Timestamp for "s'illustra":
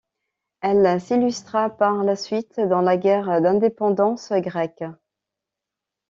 0.99-1.69